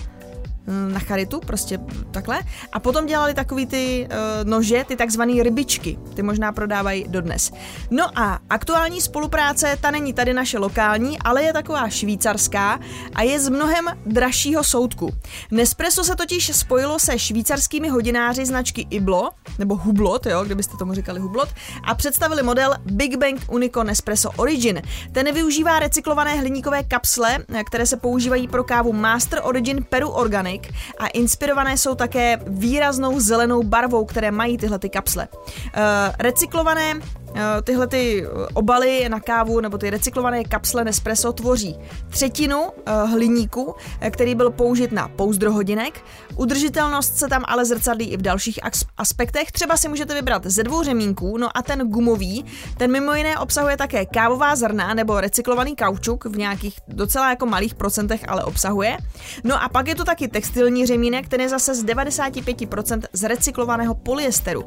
[0.67, 1.79] na charitu, prostě
[2.11, 2.39] takhle.
[2.71, 5.97] A potom dělali takový ty uh, nože, ty takzvané rybičky.
[6.13, 7.51] Ty možná prodávají dodnes.
[7.91, 12.79] No a aktuální spolupráce, ta není tady naše lokální, ale je taková švýcarská
[13.15, 15.13] a je z mnohem dražšího soudku.
[15.51, 21.19] Nespresso se totiž spojilo se švýcarskými hodináři značky Iblo, nebo Hublot, jo, kdybyste tomu říkali
[21.19, 21.49] Hublot,
[21.83, 24.81] a představili model Big Bang Unico Nespresso Origin.
[25.11, 30.73] Ten využívá recyklované hliníkové kapsle, které se používají pro kávu Master Origin Peru Organic Tonic
[30.99, 35.27] a inspirované jsou také výraznou zelenou barvou, které mají tyhle ty kapsle.
[35.27, 36.93] Uh, recyklované
[37.26, 37.26] Eh,
[37.63, 41.75] tyhle ty eh, obaly na kávu nebo ty recyklované kapsle Nespresso tvoří
[42.09, 43.75] třetinu eh, hliníku,
[44.09, 46.01] který byl použit na pouzdro hodinek.
[46.35, 48.59] Udržitelnost se tam ale zrcadlí i v dalších
[48.97, 49.51] aspektech.
[49.51, 52.45] Třeba si můžete vybrat ze dvou řemínků, no a ten gumový,
[52.77, 57.75] ten mimo jiné obsahuje také kávová zrna nebo recyklovaný kaučuk v nějakých docela jako malých
[57.75, 58.97] procentech, ale obsahuje.
[59.43, 63.95] No a pak je tu taky textilní řemínek, ten je zase z 95% z recyklovaného
[63.95, 64.63] polyesteru.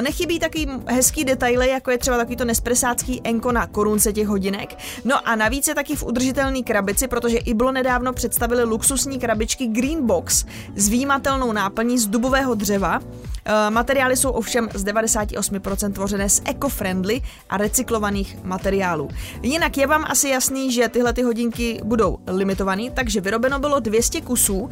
[0.00, 4.78] Nechybí taky hezký detaily, jako je třeba takový to nespresácký enko na korunce těch hodinek.
[5.04, 10.06] No a navíc je taky v udržitelné krabici, protože Iblo nedávno představili luxusní krabičky Green
[10.06, 10.44] Box
[10.76, 13.00] s výjimatelnou náplní z dubového dřeva.
[13.44, 19.08] E, materiály jsou ovšem z 98% tvořené z eco-friendly a recyklovaných materiálů.
[19.42, 24.20] Jinak je vám asi jasný, že tyhle ty hodinky budou limitované, takže vyrobeno bylo 200
[24.20, 24.70] kusů.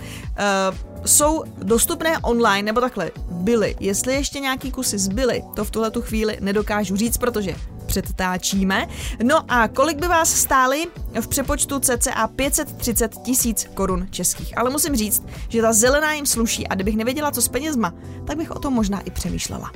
[1.05, 3.77] Jsou dostupné online, nebo takhle, byly.
[3.81, 7.55] Jestli ještě nějaký kusy zbyly, to v tuhle tu chvíli nedokážu říct, protože
[7.87, 8.87] předtáčíme.
[9.23, 10.87] No a kolik by vás stály
[11.21, 14.59] v přepočtu cca 530 tisíc korun českých.
[14.59, 17.95] Ale musím říct, že ta zelená jim sluší a kdybych nevěděla, co s penězma,
[18.27, 19.71] tak bych o tom možná i přemýšlela.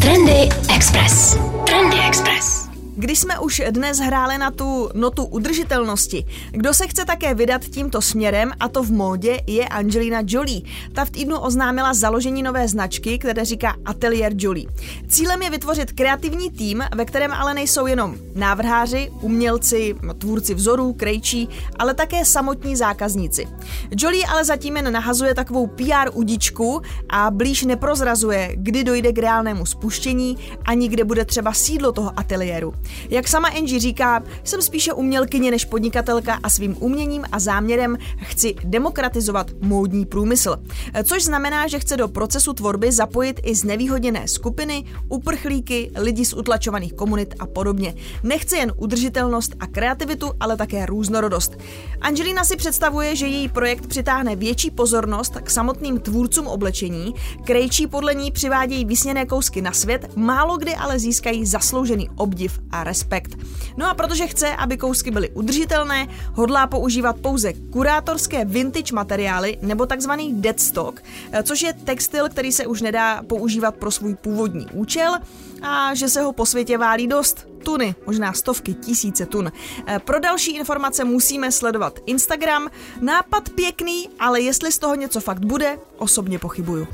[0.00, 1.36] Trendy Express.
[1.66, 2.65] Trendy Express.
[2.98, 8.02] Když jsme už dnes hráli na tu notu udržitelnosti, kdo se chce také vydat tímto
[8.02, 10.60] směrem, a to v módě, je Angelina Jolie.
[10.92, 14.66] Ta v týdnu oznámila založení nové značky, které říká Atelier Jolie.
[15.08, 21.48] Cílem je vytvořit kreativní tým, ve kterém ale nejsou jenom návrháři, umělci, tvůrci vzorů, krejčí,
[21.78, 23.48] ale také samotní zákazníci.
[23.96, 29.66] Jolie ale zatím jen nahazuje takovou PR udičku a blíž neprozrazuje, kdy dojde k reálnému
[29.66, 32.74] spuštění ani kde bude třeba sídlo toho ateliéru.
[33.10, 38.54] Jak sama Angie říká, jsem spíše umělkyně než podnikatelka a svým uměním a záměrem chci
[38.64, 40.56] demokratizovat módní průmysl.
[41.04, 46.92] Což znamená, že chce do procesu tvorby zapojit i znevýhodněné skupiny, uprchlíky, lidi z utlačovaných
[46.92, 47.94] komunit a podobně.
[48.22, 51.56] Nechce jen udržitelnost a kreativitu, ale také různorodost.
[52.06, 57.14] Angelina si představuje, že její projekt přitáhne větší pozornost k samotným tvůrcům oblečení,
[57.44, 62.84] krejčí podle ní přivádějí vysněné kousky na svět, málo kdy ale získají zasloužený obdiv a
[62.84, 63.36] respekt.
[63.76, 69.86] No a protože chce, aby kousky byly udržitelné, hodlá používat pouze kurátorské vintage materiály nebo
[69.86, 71.02] takzvaný deadstock,
[71.42, 75.14] což je textil, který se už nedá používat pro svůj původní účel
[75.62, 77.55] a že se ho po světě válí dost.
[77.66, 79.52] Tuny, možná stovky, tisíce tun.
[80.04, 82.70] Pro další informace musíme sledovat Instagram.
[83.00, 86.86] Nápad pěkný, ale jestli z toho něco fakt bude, osobně pochybuju.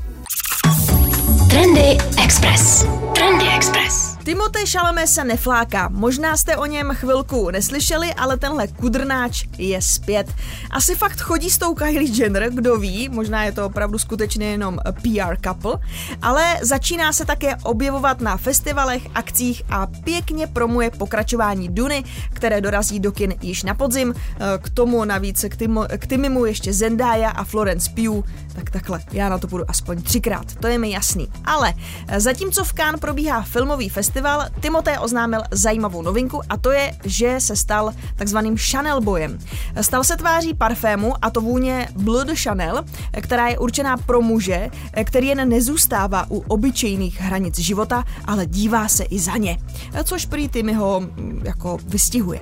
[1.53, 2.85] Trendy Express.
[3.15, 4.17] Trendy Express.
[4.23, 5.89] Timothée Chalamet se nefláká.
[5.91, 10.33] Možná jste o něm chvilku neslyšeli, ale tenhle kudrnáč je zpět.
[10.71, 14.79] Asi fakt chodí s tou Kylie Jenner, kdo ví, možná je to opravdu skutečně jenom
[15.01, 15.73] PR couple,
[16.21, 22.99] ale začíná se také objevovat na festivalech, akcích a pěkně promuje pokračování Duny, které dorazí
[22.99, 24.13] do kin již na podzim.
[24.61, 29.29] K tomu navíc k, Timo, k Timimu ještě Zendaya a Florence Pugh, tak takhle, já
[29.29, 31.27] na to půjdu aspoň třikrát, to je mi jasný.
[31.45, 31.73] Ale
[32.17, 37.55] zatímco v Cannes probíhá filmový festival, Timoté oznámil zajímavou novinku a to je, že se
[37.55, 39.39] stal takzvaným Chanel bojem.
[39.81, 42.83] Stal se tváří parfému a to vůně Blood Chanel,
[43.21, 44.69] která je určená pro muže,
[45.03, 49.57] který jen nezůstává u obyčejných hranic života, ale dívá se i za ně,
[50.03, 52.39] což prý Timmy ho mm, jako vystihuje.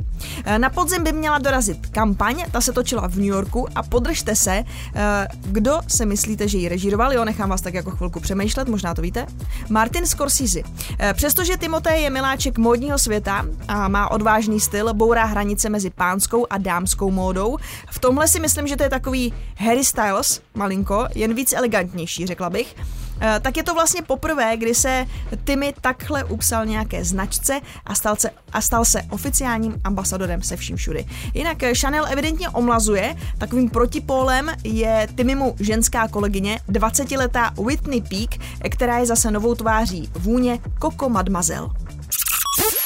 [0.57, 4.63] Na podzim by měla dorazit kampaň, ta se točila v New Yorku a podržte se,
[4.95, 8.93] eh, kdo se myslíte, že ji režíroval, jo, nechám vás tak jako chvilku přemýšlet, možná
[8.93, 9.25] to víte.
[9.69, 10.59] Martin Scorsese.
[10.99, 16.47] Eh, přestože Timoté je miláček módního světa a má odvážný styl, bourá hranice mezi pánskou
[16.49, 17.57] a dámskou módou.
[17.91, 22.49] V tomhle si myslím, že to je takový Harry Styles, malinko, jen víc elegantnější, řekla
[22.49, 22.75] bych.
[23.21, 25.05] Eh, tak je to vlastně poprvé, kdy se
[25.43, 30.75] Timmy takhle upsal nějaké značce a stal se, a stal se oficiálním ambasadorem se vším
[30.75, 31.05] všudy.
[31.33, 38.97] Jinak eh, Chanel evidentně omlazuje, takovým protipólem je Timmymu ženská kolegyně, 20-letá Whitney Peak, která
[38.97, 41.69] je zase novou tváří vůně Coco Mademoiselle.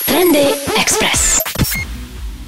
[0.05, 0.45] Trendy
[0.81, 1.44] Express.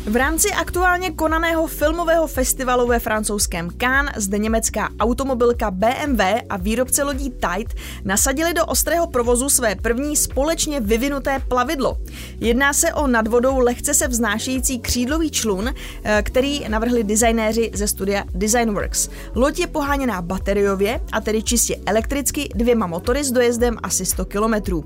[0.08, 7.04] V rámci aktuálně konaného filmového festivalu ve francouzském Cannes zde německá automobilka BMW a výrobce
[7.04, 7.74] lodí Tide
[8.06, 11.98] nasadili do ostrého provozu své první společně vyvinuté plavidlo.
[12.40, 17.88] Jedná se o nad vodou lehce se vznášející křídlový člun, eh, který navrhli designéři ze
[17.88, 19.10] studia Designworks.
[19.36, 24.84] Loď je poháněná bateriově a tedy čistě elektricky dvěma motory s dojezdem asi 100 km.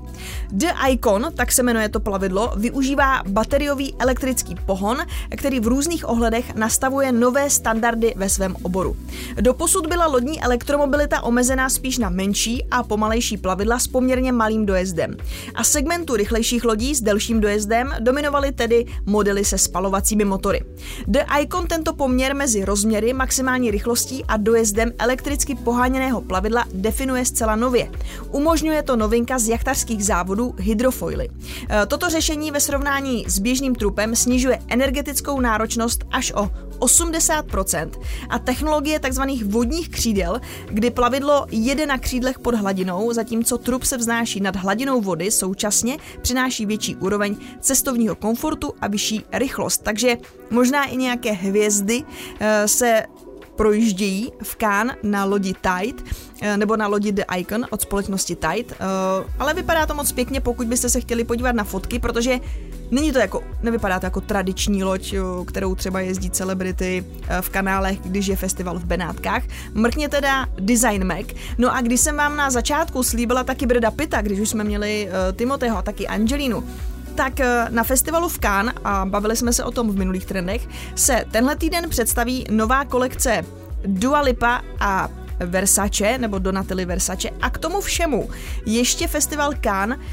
[0.52, 4.98] The Icon, tak se jmenuje to plavidlo, využívá bateriový elektrický pohon,
[5.36, 8.96] který v různých ohledech nastavuje nové standardy ve svém oboru.
[9.40, 15.16] Doposud byla lodní elektromobilita omezená spíš na menší a pomalejší plavidla s poměrně malým dojezdem.
[15.54, 20.60] A segmentu rychlejších lodí s delším dojezdem dominovaly tedy modely se spalovacími motory.
[21.06, 27.56] The Icon tento poměr mezi rozměry, maximální rychlostí a dojezdem elektricky poháněného plavidla definuje zcela
[27.56, 27.90] nově.
[28.30, 31.28] Umožňuje to novinka z jachtařských závodů hydrofoily.
[31.70, 37.90] E, toto řešení ve srovnání s běžným trupem snižuje energetické energetickou náročnost až o 80%
[38.28, 39.22] a technologie tzv.
[39.46, 45.00] vodních křídel, kdy plavidlo jede na křídlech pod hladinou, zatímco trup se vznáší nad hladinou
[45.00, 49.82] vody, současně přináší větší úroveň cestovního komfortu a vyšší rychlost.
[49.82, 50.16] Takže
[50.50, 52.02] možná i nějaké hvězdy
[52.40, 53.02] eh, se
[53.56, 56.02] projíždějí v Kán na lodi Tide
[56.42, 60.40] eh, nebo na lodi The Icon od společnosti Tide, eh, ale vypadá to moc pěkně,
[60.40, 62.40] pokud byste se chtěli podívat na fotky, protože
[62.92, 65.14] není to jako, nevypadá to jako tradiční loď,
[65.46, 69.42] kterou třeba jezdí celebrity eh, v kanálech, když je festival v Benátkách.
[69.74, 71.26] Mrkně teda Design Mac.
[71.58, 75.08] No a když jsem vám na začátku slíbila taky Breda Pita, když už jsme měli
[75.36, 76.64] Timoteho a taky Angelinu,
[77.14, 80.68] tak eh, na festivalu v Cannes, a bavili jsme se o tom v minulých trendech,
[80.94, 83.44] se tenhle týden představí nová kolekce
[83.86, 85.08] Dua Lipa a
[85.44, 87.28] Versace nebo Donately Versace.
[87.40, 88.30] A k tomu všemu
[88.66, 90.04] ještě festival Cannes uh,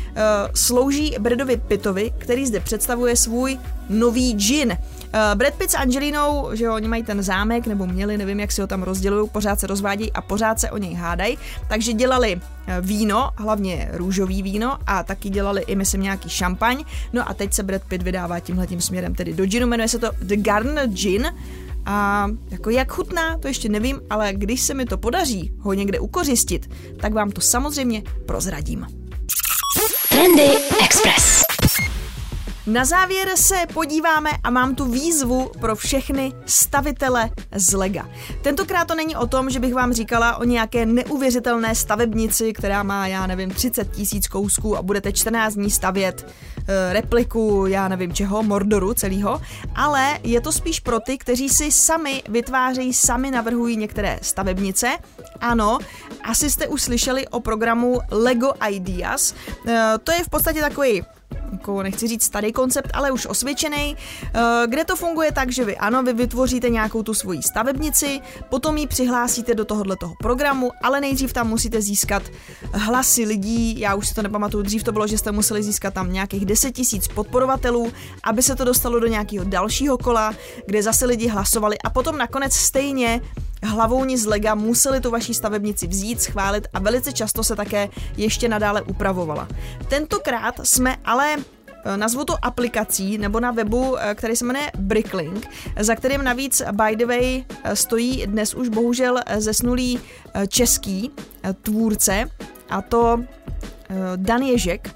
[0.54, 4.78] slouží Bradovi Pittovi, který zde představuje svůj nový gin.
[5.14, 8.52] Uh, Brad Pitt s Angelinou, že jo, oni mají ten zámek, nebo měli, nevím, jak
[8.52, 11.38] si ho tam rozdělují, pořád se rozvádějí a pořád se o něj hádají,
[11.70, 17.30] takže dělali eh, víno, hlavně růžový víno a taky dělali i, myslím, nějaký šampaň, no
[17.30, 20.36] a teď se Brad Pitt vydává tímhletím směrem, tedy do ginu, jmenuje se to The
[20.36, 21.32] Garden Gin,
[21.90, 26.00] a jako jak chutná, to ještě nevím, ale když se mi to podaří ho někde
[26.00, 26.70] ukořistit,
[27.02, 28.88] tak vám to samozřejmě prozradím.
[30.10, 30.50] Trendy
[30.84, 31.44] Express.
[32.68, 38.10] Na závěr se podíváme a mám tu výzvu pro všechny stavitele z Lega.
[38.42, 43.08] Tentokrát to není o tom, že bych vám říkala o nějaké neuvěřitelné stavebnici, která má,
[43.08, 46.34] já nevím, 30 tisíc kousků a budete 14 dní stavět
[46.68, 49.42] e, repliku, já nevím čeho, Mordoru celého,
[49.76, 54.98] ale je to spíš pro ty, kteří si sami vytvářejí, sami navrhují některé stavebnice.
[55.42, 55.78] Ano,
[56.24, 59.34] asi jste už slyšeli o programu Lego Ideas.
[59.68, 61.04] E, to je v podstatě takový
[61.52, 63.98] jako nechci říct starý koncept, ale už osvědčený,
[64.34, 68.78] eh, kde to funguje tak, že vy ano, vy vytvoříte nějakou tu svoji stavebnici, potom
[68.78, 72.24] ji přihlásíte do tohohle toho programu, ale nejdřív tam musíte získat
[72.74, 76.14] hlasy lidí, já už si to nepamatuju, dřív to bylo, že jste museli získat tam
[76.14, 77.92] nějakých 10 tisíc podporovatelů,
[78.24, 80.34] aby se to dostalo do nějakého dalšího kola,
[80.66, 83.22] kde zase lidi hlasovali a potom nakonec stejně
[83.64, 88.50] Hlavouni z Lega museli tu vaší stavebnici vzít, schválit a velice často se také ještě
[88.50, 89.48] nadále upravovala.
[89.88, 95.48] Tentokrát jsme ale eh, nazvu to aplikací nebo na webu, eh, který se jmenuje Bricklink,
[95.80, 100.00] za kterým navíc by the way eh, stojí dnes už bohužel zesnulý
[100.48, 101.12] český
[101.62, 102.30] tvůrce
[102.70, 103.24] a to
[104.16, 104.96] Dan Ježek,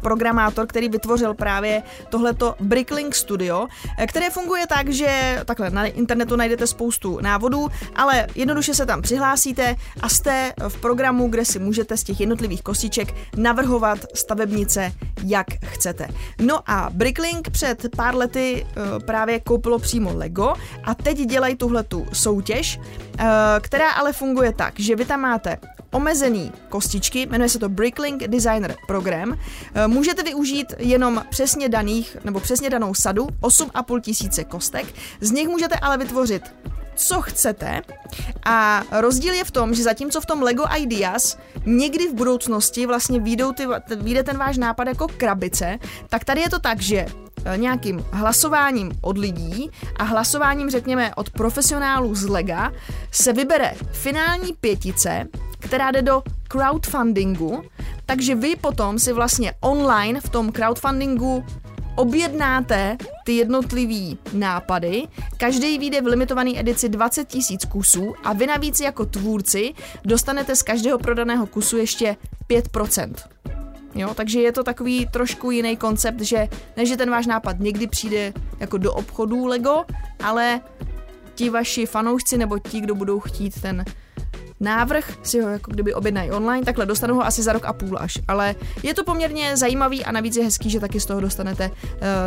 [0.00, 3.66] programátor, který vytvořil právě tohleto Bricklink Studio,
[3.98, 9.02] eh, které funguje tak, že takhle na internetu najdete spoustu návodů, ale jednoduše se tam
[9.02, 14.92] přihlásíte a jste v programu, kde si můžete z těch jednotlivých kostiček navrhovat stavebnice,
[15.24, 16.08] jak chcete.
[16.40, 20.54] No a Bricklink před pár lety eh, právě koupilo přímo Lego
[20.84, 22.80] a teď dělají tuhletu soutěž,
[23.60, 25.58] která ale funguje tak, že vy tam máte
[25.90, 29.38] omezený kostičky, jmenuje se to Bricklink Designer Program.
[29.74, 34.86] Eh, můžete využít jenom přesně daných, nebo přesně danou sadu, 8,5 tisíce kostek.
[35.20, 36.42] Z nich můžete ale vytvořit
[36.98, 37.82] co chcete.
[38.44, 43.20] A rozdíl je v tom, že zatímco v tom Lego Ideas někdy v budoucnosti vlastně
[43.96, 45.78] vyjde ten váš nápad jako krabice,
[46.08, 51.30] tak tady je to tak, že eh, nějakým hlasováním od lidí a hlasováním, řekněme, od
[51.30, 52.72] profesionálů z Lega
[53.10, 55.26] se vybere finální pětice,
[55.58, 57.62] která jde do crowdfundingu,
[58.06, 61.44] takže vy potom si vlastně online v tom crowdfundingu
[61.98, 65.02] objednáte ty jednotlivý nápady,
[65.36, 69.74] každý vyjde v limitované edici 20 tisíc kusů a vy navíc jako tvůrci
[70.04, 72.16] dostanete z každého prodaného kusu ještě
[72.50, 73.14] 5%.
[73.94, 77.86] Jo, takže je to takový trošku jiný koncept, že ne, že ten váš nápad někdy
[77.86, 79.84] přijde jako do obchodů Lego,
[80.22, 80.60] ale
[81.34, 83.84] ti vaši fanoušci nebo ti, kdo budou chtít ten
[84.60, 87.98] návrh si ho jako kdyby objednají online, takhle dostanou ho asi za rok a půl
[88.00, 88.18] až.
[88.28, 91.76] Ale je to poměrně zajímavý a navíc je hezký, že taky z toho dostanete uh,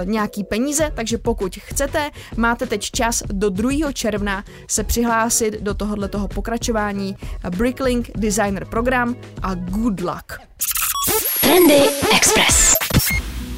[0.04, 3.92] nějaký peníze, takže pokud chcete, máte teď čas do 2.
[3.94, 7.16] června se přihlásit do tohohle toho pokračování
[7.50, 10.38] Bricklink Designer program a good luck.
[11.42, 12.81] Trendy Express.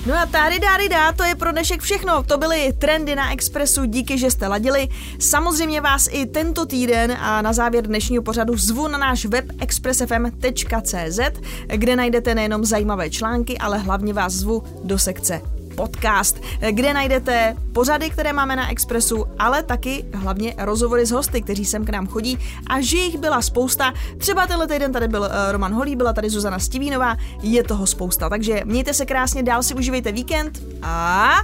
[0.05, 2.23] No a tady dáry dá, to je pro dnešek všechno.
[2.23, 4.87] To byly trendy na Expressu, díky, že jste ladili.
[5.19, 11.19] Samozřejmě vás i tento týden a na závěr dnešního pořadu zvu na náš web expressfm.cz,
[11.67, 15.41] kde najdete nejenom zajímavé články, ale hlavně vás zvu do sekce
[15.75, 16.37] podcast,
[16.71, 21.85] kde najdete pořady, které máme na Expressu, ale taky hlavně rozhovory s hosty, kteří sem
[21.85, 23.93] k nám chodí a že jich byla spousta.
[24.17, 28.29] Třeba tenhle týden tady byl eh, Roman Holý, byla tady Zuzana Stivínová, je toho spousta.
[28.29, 31.35] Takže mějte se krásně, dál si užívejte víkend a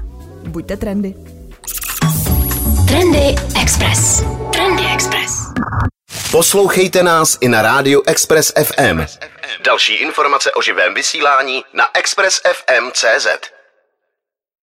[0.48, 1.16] buďte trendy.
[2.88, 4.24] Trendy Express.
[4.54, 5.54] Trendy Express.
[6.32, 9.02] Poslouchejte nás i na rádiu Express FM.
[9.66, 13.28] Další informace o živém vysílání na expressfm.cz.